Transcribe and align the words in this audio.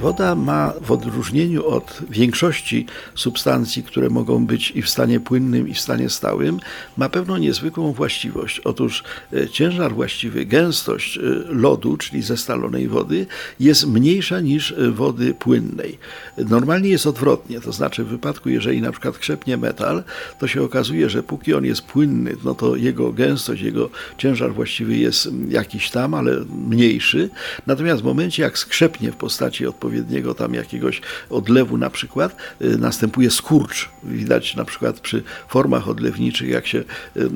Woda 0.00 0.34
ma 0.34 0.72
w 0.80 0.90
odróżnieniu 0.90 1.66
od 1.66 2.02
większości 2.10 2.86
substancji, 3.14 3.82
które 3.82 4.10
mogą 4.10 4.46
być 4.46 4.70
i 4.70 4.82
w 4.82 4.88
stanie 4.88 5.20
płynnym, 5.20 5.68
i 5.68 5.74
w 5.74 5.80
stanie 5.80 6.10
stałym, 6.10 6.58
ma 6.96 7.08
pewną 7.08 7.36
niezwykłą 7.36 7.92
właściwość. 7.92 8.60
Otóż 8.60 9.04
e, 9.32 9.48
ciężar 9.48 9.94
właściwy, 9.94 10.46
gęstość 10.46 11.18
e, 11.18 11.20
lodu, 11.48 11.96
czyli 11.96 12.22
zestalonej 12.22 12.88
wody, 12.88 13.26
jest 13.60 13.86
mniejsza 13.86 14.40
niż 14.40 14.72
e, 14.72 14.90
wody 14.90 15.34
płynnej. 15.34 15.98
Normalnie 16.38 16.88
jest 16.88 17.06
odwrotnie, 17.06 17.60
to 17.60 17.72
znaczy 17.72 18.04
w 18.04 18.08
wypadku, 18.08 18.48
jeżeli 18.48 18.82
na 18.82 18.92
przykład 18.92 19.18
krzepnie 19.18 19.56
metal, 19.56 20.04
to 20.38 20.48
się 20.48 20.62
okazuje, 20.62 21.10
że 21.10 21.22
póki 21.22 21.54
on 21.54 21.64
jest 21.64 21.82
płynny, 21.82 22.36
no 22.44 22.54
to 22.54 22.76
jego 22.76 23.12
gęstość, 23.12 23.62
jego 23.62 23.90
ciężar 24.18 24.54
właściwy 24.54 24.96
jest 24.96 25.28
jakiś 25.48 25.90
tam, 25.90 26.14
ale 26.14 26.44
mniejszy. 26.68 27.30
Natomiast 27.66 28.02
w 28.02 28.04
momencie, 28.04 28.42
jak 28.42 28.58
skrzepnie 28.58 29.12
w 29.12 29.16
postaci 29.16 29.66
odpowiedniej 29.66 29.85
odpowiedniego 29.86 30.34
tam 30.34 30.54
jakiegoś 30.54 31.00
odlewu 31.30 31.78
na 31.78 31.90
przykład, 31.90 32.36
y, 32.62 32.78
następuje 32.78 33.30
skurcz. 33.30 33.88
Widać 34.04 34.56
na 34.56 34.64
przykład 34.64 35.00
przy 35.00 35.22
formach 35.48 35.88
odlewniczych, 35.88 36.48
jak 36.48 36.66
się 36.66 36.78
y, 36.78 37.30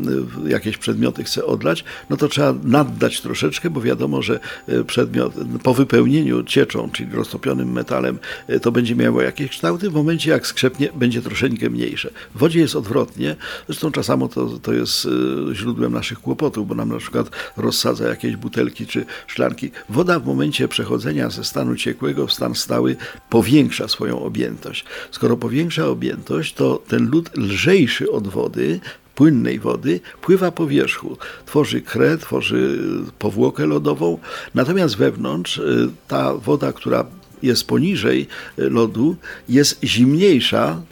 jakieś 0.46 0.76
przedmioty 0.76 1.24
chce 1.24 1.46
odlać, 1.46 1.84
no 2.10 2.16
to 2.16 2.28
trzeba 2.28 2.54
naddać 2.64 3.20
troszeczkę, 3.20 3.70
bo 3.70 3.80
wiadomo, 3.80 4.22
że 4.22 4.40
y, 4.68 4.84
przedmiot 4.84 5.34
po 5.62 5.74
wypełnieniu 5.74 6.42
cieczą, 6.42 6.90
czyli 6.92 7.12
roztopionym 7.12 7.72
metalem, 7.72 8.18
to 8.62 8.72
będzie 8.72 8.96
miało 8.96 9.22
jakieś 9.22 9.50
kształty. 9.50 9.90
W 9.90 9.94
momencie 9.94 10.30
jak 10.30 10.46
skrzepnie, 10.46 10.88
będzie 10.94 11.22
troszeczkę 11.22 11.70
mniejsze. 11.70 12.10
W 12.34 12.38
wodzie 12.38 12.60
jest 12.60 12.76
odwrotnie. 12.76 13.36
Zresztą 13.66 13.92
czasami 13.92 14.28
to, 14.28 14.46
to 14.46 14.72
jest 14.72 15.08
źródłem 15.52 15.92
naszych 15.92 16.18
kłopotów, 16.20 16.68
bo 16.68 16.74
nam 16.74 16.88
na 16.88 16.98
przykład 16.98 17.30
rozsadza 17.56 18.08
jakieś 18.08 18.36
butelki 18.36 18.86
czy 18.86 19.04
szklanki. 19.26 19.70
Woda 19.88 20.20
w 20.20 20.26
momencie 20.26 20.68
przechodzenia 20.68 21.30
ze 21.30 21.44
stanu 21.44 21.76
ciekłego 21.76 22.26
w 22.26 22.32
stan 22.32 22.39
stały 22.54 22.96
powiększa 23.30 23.88
swoją 23.88 24.22
objętość. 24.22 24.84
Skoro 25.10 25.36
powiększa 25.36 25.86
objętość, 25.86 26.54
to 26.54 26.82
ten 26.88 27.10
lód 27.10 27.36
lżejszy 27.36 28.12
od 28.12 28.28
wody 28.28 28.80
płynnej 29.14 29.58
wody 29.58 30.00
pływa 30.20 30.50
po 30.50 30.66
wierzchu. 30.66 31.16
Tworzy 31.46 31.80
krę, 31.80 32.18
tworzy 32.18 32.78
powłokę 33.18 33.66
lodową, 33.66 34.18
natomiast 34.54 34.96
wewnątrz 34.96 35.58
y, 35.58 35.90
ta 36.08 36.34
woda, 36.34 36.72
która 36.72 37.04
jest 37.42 37.64
poniżej 37.66 38.26
lodu, 38.56 39.16
jest 39.48 39.78
zimniejsza, 39.84 40.82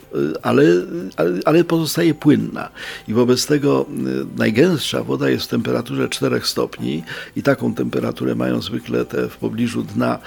ale, 0.41 0.63
ale, 1.45 1.63
pozostaje 1.63 2.13
płynna. 2.13 2.69
I 3.07 3.13
wobec 3.13 3.45
tego 3.45 3.85
najgęstsza 4.37 5.03
woda 5.03 5.29
jest 5.29 5.45
w 5.45 5.47
temperaturze 5.47 6.09
4 6.09 6.41
stopni 6.43 7.03
i 7.35 7.43
taką 7.43 7.73
temperaturę 7.73 8.35
mają 8.35 8.61
zwykle 8.61 9.05
te 9.05 9.29
w 9.29 9.37
pobliżu 9.37 9.83
dna 9.83 10.19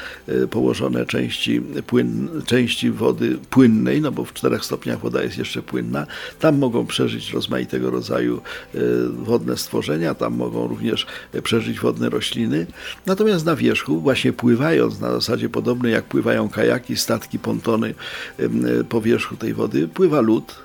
położone 0.51 1.07
części, 1.07 1.61
płyn, 1.87 2.29
części 2.47 2.91
wody 2.91 3.39
płynnej, 3.51 4.01
no 4.01 4.13
bo 4.13 4.25
w 4.25 4.33
4 4.33 4.59
stopniach 4.63 5.01
woda 5.01 5.23
jest 5.23 5.39
jeszcze 5.39 5.63
płynna. 5.63 6.07
Tam 6.41 6.59
mogą 6.59 6.87
przeżyć 6.87 7.33
rozmaitego 7.33 7.91
rodzaju 7.91 8.41
wodne 9.23 9.57
stworzenia, 9.57 10.15
tam 10.15 10.35
mogą 10.35 10.69
również 10.69 11.07
przeżyć 11.43 11.81
wodne 11.81 12.11
rośliny. 12.11 12.67
Natomiast 13.07 13.47
na 13.47 13.57
wierzchu, 13.57 14.01
właśnie 14.01 14.33
pływając 14.33 15.01
na 15.01 15.13
zasadzie 15.13 15.49
podobnej 15.49 15.93
jak 15.93 16.05
pływają 16.13 16.49
kajaki, 16.49 16.97
statki, 16.97 17.39
pontony 17.39 17.95
po 18.89 19.01
wierzchu 19.01 19.37
tej 19.37 19.55
wody, 19.55 19.89
pływa 19.89 20.21
lód, 20.21 20.63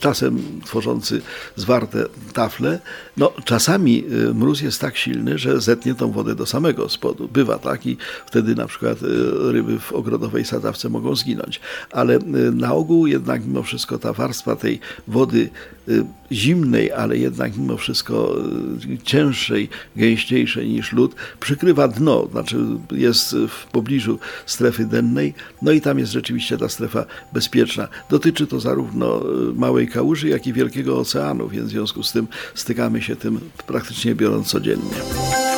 czasem 0.00 0.60
tworzący 0.64 1.22
zwarte 1.56 2.04
tafle. 2.32 2.78
No, 3.16 3.32
czasami 3.44 4.04
y, 4.30 4.34
mróz 4.34 4.60
jest 4.60 4.80
tak 4.80 4.96
silny, 4.96 5.38
że 5.38 5.60
zetnie 5.60 5.94
tą 5.94 6.12
wodę 6.12 6.34
do 6.34 6.46
samego 6.46 6.88
spodu. 6.88 7.28
Bywa 7.28 7.58
tak 7.58 7.86
i 7.86 7.96
wtedy 8.26 8.54
na 8.54 8.66
przykład 8.66 9.02
y, 9.02 9.52
ryby 9.52 9.78
w 9.78 9.92
ogrodowej 9.92 10.44
sadzawce 10.44 10.88
mogą 10.88 11.16
zginąć. 11.16 11.60
Ale 11.90 12.16
y, 12.16 12.20
na 12.52 12.74
ogół 12.74 13.06
jednak 13.06 13.46
mimo 13.46 13.62
wszystko 13.62 13.98
ta 13.98 14.12
warstwa 14.12 14.56
tej 14.56 14.80
wody 15.08 15.50
zimnej, 16.32 16.92
ale 16.92 17.16
jednak 17.16 17.56
mimo 17.56 17.76
wszystko 17.76 18.36
cięższej, 19.04 19.68
gęściejszej 19.96 20.68
niż 20.68 20.92
lód, 20.92 21.14
przykrywa 21.40 21.88
dno, 21.88 22.28
znaczy 22.32 22.56
jest 22.90 23.36
w 23.48 23.66
pobliżu 23.66 24.18
strefy 24.46 24.84
dennej, 24.84 25.34
no 25.62 25.72
i 25.72 25.80
tam 25.80 25.98
jest 25.98 26.12
rzeczywiście 26.12 26.58
ta 26.58 26.68
strefa 26.68 27.04
bezpieczna. 27.32 27.88
Dotyczy 28.10 28.46
to 28.46 28.60
zarówno 28.60 29.22
małej 29.54 29.88
kałuży, 29.90 30.28
jak 30.28 30.46
i 30.46 30.52
wielkiego 30.52 30.98
oceanu, 30.98 31.48
więc 31.48 31.66
w 31.66 31.70
związku 31.70 32.02
z 32.02 32.12
tym 32.12 32.28
stykamy 32.54 33.02
się 33.02 33.16
tym 33.16 33.40
praktycznie 33.66 34.14
biorąc 34.14 34.48
codziennie. 34.48 35.49